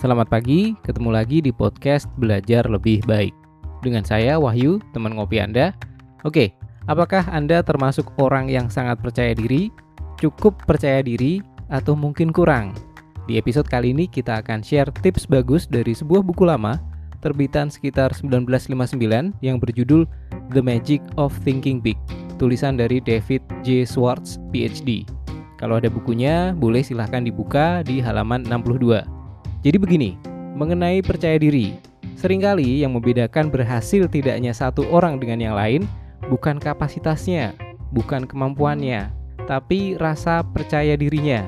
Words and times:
Selamat 0.00 0.32
pagi, 0.32 0.72
ketemu 0.80 1.12
lagi 1.12 1.44
di 1.44 1.52
podcast 1.52 2.08
Belajar 2.16 2.64
Lebih 2.64 3.04
Baik. 3.04 3.36
Dengan 3.84 4.00
saya 4.00 4.40
Wahyu, 4.40 4.80
teman 4.96 5.12
ngopi 5.12 5.44
Anda. 5.44 5.76
Oke, 6.24 6.56
apakah 6.88 7.28
Anda 7.28 7.60
termasuk 7.60 8.08
orang 8.16 8.48
yang 8.48 8.72
sangat 8.72 8.96
percaya 9.04 9.36
diri, 9.36 9.68
cukup 10.16 10.56
percaya 10.64 11.04
diri, 11.04 11.44
atau 11.68 11.92
mungkin 11.92 12.32
kurang? 12.32 12.72
Di 13.28 13.36
episode 13.36 13.68
kali 13.68 13.92
ini 13.92 14.08
kita 14.08 14.40
akan 14.40 14.64
share 14.64 14.88
tips 15.04 15.28
bagus 15.28 15.68
dari 15.68 15.92
sebuah 15.92 16.24
buku 16.24 16.48
lama 16.48 16.80
terbitan 17.20 17.68
sekitar 17.68 18.16
1959 18.16 18.96
yang 19.44 19.60
berjudul 19.60 20.08
The 20.48 20.64
Magic 20.64 21.04
of 21.20 21.36
Thinking 21.44 21.84
Big, 21.84 22.00
tulisan 22.40 22.80
dari 22.80 23.04
David 23.04 23.44
J. 23.60 23.84
Schwartz, 23.84 24.40
PhD. 24.48 25.04
Kalau 25.60 25.76
ada 25.76 25.92
bukunya, 25.92 26.56
boleh 26.56 26.80
silahkan 26.80 27.20
dibuka 27.20 27.84
di 27.84 28.00
halaman 28.00 28.48
62. 28.48 29.19
Jadi 29.60 29.76
begini, 29.76 30.10
mengenai 30.56 31.04
percaya 31.04 31.36
diri, 31.36 31.76
sering 32.16 32.40
kali 32.40 32.80
yang 32.80 32.96
membedakan 32.96 33.52
berhasil 33.52 34.08
tidaknya 34.08 34.56
satu 34.56 34.88
orang 34.88 35.20
dengan 35.20 35.36
yang 35.36 35.54
lain 35.56 35.84
bukan 36.32 36.56
kapasitasnya, 36.56 37.52
bukan 37.92 38.24
kemampuannya, 38.24 39.12
tapi 39.44 40.00
rasa 40.00 40.40
percaya 40.40 40.96
dirinya. 40.96 41.44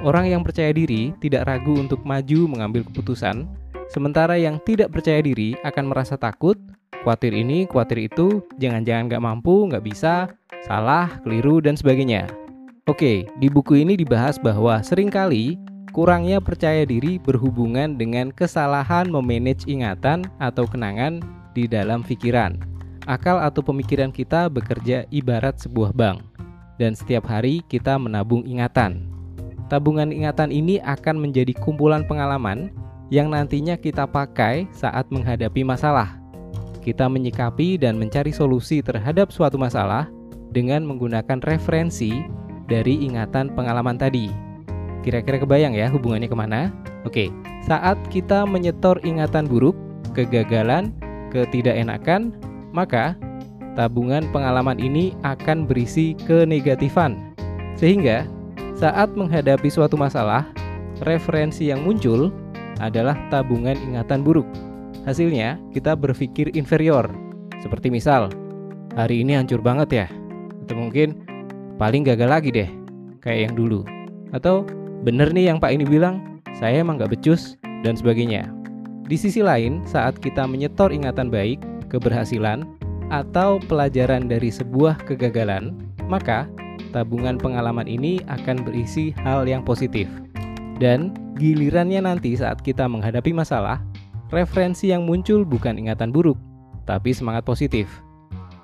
Orang 0.00 0.24
yang 0.24 0.40
percaya 0.40 0.72
diri 0.72 1.12
tidak 1.20 1.44
ragu 1.44 1.76
untuk 1.76 2.00
maju 2.08 2.48
mengambil 2.48 2.80
keputusan, 2.88 3.44
sementara 3.92 4.40
yang 4.40 4.56
tidak 4.64 4.88
percaya 4.96 5.20
diri 5.20 5.52
akan 5.60 5.92
merasa 5.92 6.16
takut, 6.16 6.56
khawatir 7.04 7.36
ini, 7.36 7.68
khawatir 7.68 8.08
itu, 8.08 8.40
jangan-jangan 8.56 9.12
gak 9.12 9.20
mampu, 9.20 9.68
gak 9.68 9.84
bisa, 9.84 10.32
salah, 10.64 11.20
keliru, 11.20 11.60
dan 11.60 11.76
sebagainya. 11.76 12.24
Oke, 12.88 13.28
di 13.36 13.52
buku 13.52 13.84
ini 13.84 14.00
dibahas 14.00 14.40
bahwa 14.40 14.80
sering 14.80 15.12
kali 15.12 15.60
Kurangnya 15.90 16.38
percaya 16.38 16.86
diri 16.86 17.18
berhubungan 17.18 17.98
dengan 17.98 18.30
kesalahan 18.30 19.10
memanage 19.10 19.66
ingatan 19.66 20.22
atau 20.38 20.62
kenangan 20.62 21.18
di 21.50 21.66
dalam 21.66 22.06
pikiran. 22.06 22.62
Akal 23.10 23.42
atau 23.42 23.58
pemikiran 23.58 24.14
kita 24.14 24.46
bekerja 24.46 25.02
ibarat 25.10 25.58
sebuah 25.58 25.90
bank, 25.90 26.22
dan 26.78 26.94
setiap 26.94 27.26
hari 27.26 27.66
kita 27.66 27.98
menabung 27.98 28.46
ingatan. 28.46 29.02
Tabungan 29.66 30.14
ingatan 30.14 30.54
ini 30.54 30.78
akan 30.78 31.18
menjadi 31.18 31.50
kumpulan 31.58 32.06
pengalaman 32.06 32.70
yang 33.10 33.26
nantinya 33.26 33.74
kita 33.74 34.06
pakai 34.06 34.70
saat 34.70 35.10
menghadapi 35.10 35.66
masalah. 35.66 36.22
Kita 36.86 37.10
menyikapi 37.10 37.82
dan 37.82 37.98
mencari 37.98 38.30
solusi 38.30 38.78
terhadap 38.78 39.34
suatu 39.34 39.58
masalah 39.58 40.06
dengan 40.54 40.86
menggunakan 40.86 41.42
referensi 41.42 42.22
dari 42.70 43.02
ingatan 43.02 43.50
pengalaman 43.58 43.98
tadi. 43.98 44.49
Kira-kira 45.00 45.40
kebayang 45.40 45.72
ya 45.72 45.88
hubungannya 45.88 46.28
ke 46.28 46.36
mana? 46.36 46.68
Oke, 47.08 47.32
saat 47.64 47.96
kita 48.12 48.44
menyetor 48.44 49.00
ingatan 49.00 49.48
buruk, 49.48 49.72
kegagalan, 50.12 50.92
ketidakenakan, 51.32 52.36
maka 52.76 53.16
tabungan 53.78 54.28
pengalaman 54.28 54.76
ini 54.76 55.16
akan 55.24 55.64
berisi 55.64 56.12
kenegatifan. 56.28 57.32
Sehingga 57.80 58.28
saat 58.76 59.16
menghadapi 59.16 59.72
suatu 59.72 59.96
masalah, 59.96 60.44
referensi 61.04 61.72
yang 61.72 61.80
muncul 61.80 62.28
adalah 62.80 63.16
tabungan 63.32 63.76
ingatan 63.80 64.20
buruk. 64.20 64.48
Hasilnya, 65.08 65.56
kita 65.72 65.96
berpikir 65.96 66.52
inferior. 66.52 67.08
Seperti 67.64 67.88
misal, 67.88 68.28
hari 68.96 69.24
ini 69.24 69.36
hancur 69.36 69.64
banget 69.64 69.88
ya. 69.92 70.06
Atau 70.64 70.76
mungkin 70.76 71.24
paling 71.80 72.04
gagal 72.04 72.28
lagi 72.28 72.52
deh, 72.52 72.68
kayak 73.24 73.48
yang 73.48 73.54
dulu. 73.56 73.80
Atau 74.32 74.68
bener 75.04 75.32
nih 75.32 75.52
yang 75.52 75.58
Pak 75.58 75.72
ini 75.72 75.84
bilang, 75.88 76.40
saya 76.56 76.84
emang 76.84 77.00
gak 77.00 77.16
becus, 77.16 77.56
dan 77.80 77.96
sebagainya. 77.96 78.52
Di 79.08 79.16
sisi 79.16 79.40
lain, 79.42 79.82
saat 79.88 80.20
kita 80.20 80.44
menyetor 80.46 80.92
ingatan 80.92 81.32
baik, 81.32 81.58
keberhasilan, 81.88 82.62
atau 83.10 83.58
pelajaran 83.66 84.30
dari 84.30 84.54
sebuah 84.54 85.02
kegagalan, 85.02 85.74
maka 86.06 86.46
tabungan 86.94 87.40
pengalaman 87.40 87.90
ini 87.90 88.22
akan 88.30 88.62
berisi 88.62 89.10
hal 89.26 89.48
yang 89.50 89.66
positif. 89.66 90.06
Dan 90.78 91.10
gilirannya 91.36 92.06
nanti 92.06 92.38
saat 92.38 92.62
kita 92.62 92.86
menghadapi 92.86 93.34
masalah, 93.34 93.82
referensi 94.30 94.94
yang 94.94 95.04
muncul 95.08 95.42
bukan 95.42 95.74
ingatan 95.74 96.14
buruk, 96.14 96.38
tapi 96.86 97.10
semangat 97.10 97.42
positif. 97.42 97.90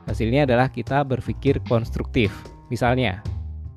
Hasilnya 0.07 0.47
adalah 0.47 0.71
kita 0.71 1.03
berpikir 1.03 1.59
konstruktif. 1.67 2.31
Misalnya, 2.71 3.27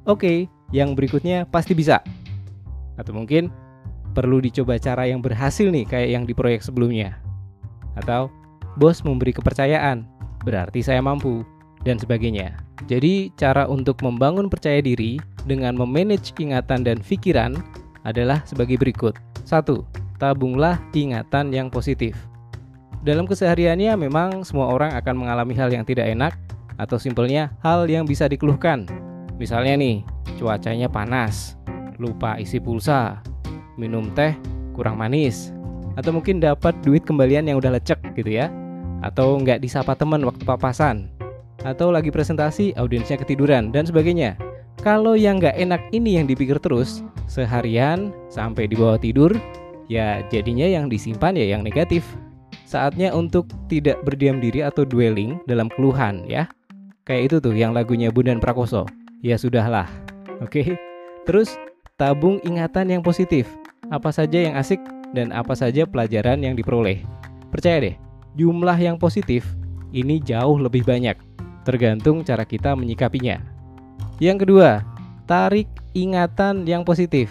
oke, 0.06 0.22
okay, 0.22 0.38
yang 0.70 0.94
berikutnya 0.94 1.50
pasti 1.50 1.74
bisa. 1.74 2.06
Atau 3.00 3.16
mungkin 3.16 3.48
perlu 4.12 4.44
dicoba 4.44 4.76
cara 4.76 5.08
yang 5.08 5.24
berhasil 5.24 5.72
nih 5.72 5.88
kayak 5.88 6.10
yang 6.12 6.24
di 6.28 6.36
proyek 6.36 6.60
sebelumnya. 6.60 7.16
Atau 7.96 8.28
bos 8.76 9.02
memberi 9.08 9.32
kepercayaan, 9.32 10.04
berarti 10.44 10.84
saya 10.84 11.00
mampu 11.00 11.48
dan 11.88 11.96
sebagainya. 11.96 12.60
Jadi 12.88 13.32
cara 13.40 13.68
untuk 13.68 14.04
membangun 14.04 14.52
percaya 14.52 14.84
diri 14.84 15.20
dengan 15.48 15.76
memanage 15.76 16.36
ingatan 16.40 16.84
dan 16.84 17.00
pikiran 17.00 17.56
adalah 18.04 18.44
sebagai 18.48 18.80
berikut. 18.80 19.16
1. 19.48 19.64
Tabunglah 20.20 20.80
ingatan 20.96 21.52
yang 21.52 21.68
positif. 21.72 22.16
Dalam 23.04 23.24
kesehariannya 23.24 23.96
memang 23.96 24.44
semua 24.44 24.68
orang 24.72 24.92
akan 25.00 25.16
mengalami 25.16 25.56
hal 25.56 25.72
yang 25.72 25.88
tidak 25.88 26.12
enak 26.12 26.36
atau 26.76 27.00
simpelnya 27.00 27.52
hal 27.64 27.88
yang 27.88 28.04
bisa 28.04 28.28
dikeluhkan. 28.28 28.88
Misalnya 29.40 29.80
nih, 29.80 30.04
cuacanya 30.36 30.92
panas, 30.92 31.59
lupa 32.00 32.40
isi 32.40 32.58
pulsa, 32.58 33.20
minum 33.76 34.10
teh 34.16 34.34
kurang 34.74 34.98
manis, 34.98 35.52
atau 36.00 36.16
mungkin 36.16 36.40
dapat 36.40 36.74
duit 36.82 37.04
kembalian 37.04 37.52
yang 37.52 37.60
udah 37.60 37.76
lecek 37.76 38.00
gitu 38.16 38.40
ya, 38.40 38.48
atau 39.04 39.36
nggak 39.36 39.60
disapa 39.60 39.94
teman 39.94 40.24
waktu 40.24 40.42
papasan, 40.48 41.12
atau 41.68 41.92
lagi 41.92 42.10
presentasi 42.10 42.72
audiensnya 42.80 43.20
ketiduran 43.20 43.70
dan 43.76 43.84
sebagainya. 43.84 44.40
Kalau 44.80 45.20
yang 45.20 45.44
nggak 45.44 45.60
enak 45.60 45.84
ini 45.92 46.16
yang 46.16 46.26
dipikir 46.26 46.56
terus 46.64 47.04
seharian 47.28 48.16
sampai 48.32 48.72
di 48.72 48.80
bawah 48.80 48.96
tidur, 48.96 49.36
ya 49.92 50.24
jadinya 50.32 50.64
yang 50.64 50.88
disimpan 50.88 51.36
ya 51.36 51.52
yang 51.60 51.62
negatif. 51.68 52.08
Saatnya 52.70 53.12
untuk 53.12 53.50
tidak 53.68 54.00
berdiam 54.06 54.38
diri 54.38 54.62
atau 54.62 54.86
dwelling 54.86 55.42
dalam 55.50 55.68
keluhan 55.74 56.24
ya. 56.30 56.48
Kayak 57.04 57.24
itu 57.26 57.36
tuh 57.50 57.58
yang 57.58 57.74
lagunya 57.74 58.14
Bundan 58.14 58.38
Prakoso. 58.38 58.86
Ya 59.26 59.36
sudahlah. 59.42 59.90
Oke. 60.38 60.78
Terus 61.26 61.58
tabung 62.00 62.40
ingatan 62.48 62.96
yang 62.96 63.04
positif. 63.04 63.46
Apa 63.92 64.16
saja 64.16 64.40
yang 64.40 64.56
asik 64.56 64.80
dan 65.12 65.36
apa 65.36 65.52
saja 65.54 65.84
pelajaran 65.84 66.40
yang 66.40 66.56
diperoleh. 66.56 67.04
Percaya 67.52 67.84
deh, 67.84 67.96
jumlah 68.40 68.78
yang 68.80 68.96
positif 68.96 69.44
ini 69.92 70.22
jauh 70.22 70.56
lebih 70.62 70.86
banyak, 70.86 71.18
tergantung 71.66 72.22
cara 72.22 72.46
kita 72.46 72.78
menyikapinya. 72.78 73.42
Yang 74.22 74.48
kedua, 74.48 74.86
tarik 75.26 75.68
ingatan 75.98 76.64
yang 76.64 76.86
positif. 76.86 77.28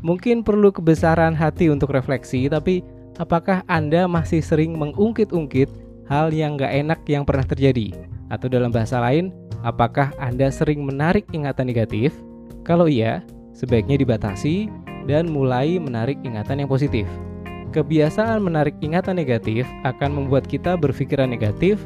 Mungkin 0.00 0.46
perlu 0.46 0.72
kebesaran 0.72 1.36
hati 1.36 1.68
untuk 1.68 1.92
refleksi, 1.92 2.48
tapi 2.48 2.80
apakah 3.20 3.60
Anda 3.68 4.08
masih 4.08 4.40
sering 4.40 4.78
mengungkit-ungkit 4.78 5.68
hal 6.08 6.32
yang 6.32 6.56
gak 6.56 6.72
enak 6.72 7.00
yang 7.04 7.26
pernah 7.26 7.44
terjadi? 7.44 7.92
Atau 8.30 8.46
dalam 8.46 8.70
bahasa 8.70 9.02
lain, 9.02 9.34
apakah 9.66 10.14
Anda 10.16 10.48
sering 10.48 10.86
menarik 10.86 11.26
ingatan 11.34 11.68
negatif? 11.68 12.14
Kalau 12.62 12.86
iya, 12.86 13.20
sebaiknya 13.60 14.00
dibatasi 14.00 14.72
dan 15.04 15.28
mulai 15.28 15.76
menarik 15.76 16.16
ingatan 16.24 16.64
yang 16.64 16.70
positif. 16.72 17.04
Kebiasaan 17.76 18.40
menarik 18.40 18.72
ingatan 18.80 19.20
negatif 19.20 19.68
akan 19.84 20.16
membuat 20.16 20.48
kita 20.48 20.80
berpikiran 20.80 21.28
negatif, 21.28 21.76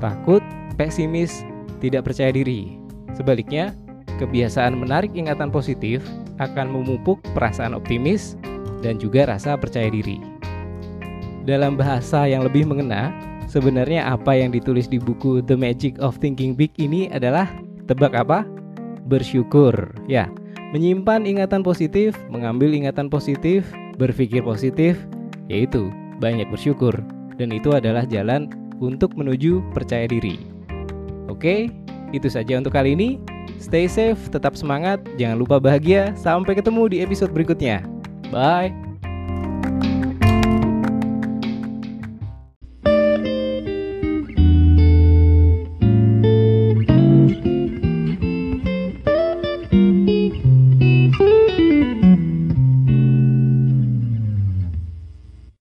takut, 0.00 0.40
pesimis, 0.80 1.44
tidak 1.84 2.08
percaya 2.08 2.32
diri. 2.32 2.80
Sebaliknya, 3.12 3.76
kebiasaan 4.16 4.80
menarik 4.80 5.12
ingatan 5.12 5.52
positif 5.52 6.02
akan 6.40 6.72
memupuk 6.72 7.20
perasaan 7.36 7.76
optimis 7.76 8.34
dan 8.80 8.96
juga 8.98 9.28
rasa 9.28 9.54
percaya 9.54 9.92
diri. 9.92 10.18
Dalam 11.46 11.78
bahasa 11.78 12.26
yang 12.26 12.42
lebih 12.42 12.66
mengena, 12.66 13.14
sebenarnya 13.46 14.10
apa 14.10 14.34
yang 14.34 14.50
ditulis 14.50 14.90
di 14.90 14.98
buku 14.98 15.44
The 15.46 15.54
Magic 15.54 16.02
of 16.02 16.18
Thinking 16.18 16.58
Big 16.58 16.74
ini 16.82 17.06
adalah 17.14 17.46
tebak 17.86 18.12
apa? 18.18 18.42
Bersyukur. 19.06 19.72
Ya, 20.10 20.28
Menyimpan 20.68 21.24
ingatan 21.24 21.64
positif, 21.64 22.12
mengambil 22.28 22.76
ingatan 22.76 23.08
positif, 23.08 23.64
berpikir 23.96 24.44
positif, 24.44 25.00
yaitu 25.48 25.88
banyak 26.20 26.44
bersyukur. 26.52 26.92
Dan 27.40 27.54
itu 27.56 27.72
adalah 27.72 28.04
jalan 28.04 28.52
untuk 28.76 29.16
menuju 29.16 29.64
percaya 29.72 30.04
diri. 30.04 30.36
Oke, 31.30 31.72
itu 32.12 32.28
saja 32.28 32.60
untuk 32.60 32.76
kali 32.76 32.92
ini. 32.92 33.16
Stay 33.56 33.88
safe, 33.88 34.20
tetap 34.28 34.54
semangat, 34.54 35.00
jangan 35.16 35.40
lupa 35.40 35.56
bahagia. 35.56 36.12
Sampai 36.14 36.54
ketemu 36.54 36.92
di 36.92 36.96
episode 37.00 37.32
berikutnya. 37.32 37.82
Bye. 38.28 38.87